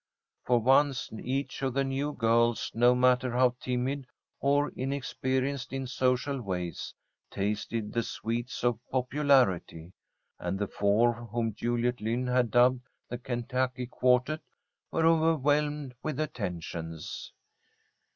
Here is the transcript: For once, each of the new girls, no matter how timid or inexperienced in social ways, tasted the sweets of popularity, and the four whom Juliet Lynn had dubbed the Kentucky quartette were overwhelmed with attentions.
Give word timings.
For 0.45 0.57
once, 0.57 1.11
each 1.21 1.61
of 1.61 1.75
the 1.75 1.83
new 1.83 2.11
girls, 2.13 2.71
no 2.73 2.95
matter 2.95 3.29
how 3.33 3.55
timid 3.59 4.07
or 4.39 4.69
inexperienced 4.71 5.71
in 5.71 5.85
social 5.85 6.41
ways, 6.41 6.95
tasted 7.29 7.93
the 7.93 8.01
sweets 8.01 8.63
of 8.63 8.79
popularity, 8.89 9.93
and 10.39 10.57
the 10.57 10.65
four 10.65 11.13
whom 11.13 11.53
Juliet 11.53 12.01
Lynn 12.01 12.25
had 12.25 12.49
dubbed 12.49 12.87
the 13.09 13.19
Kentucky 13.19 13.85
quartette 13.85 14.41
were 14.89 15.05
overwhelmed 15.05 15.93
with 16.01 16.19
attentions. 16.19 17.31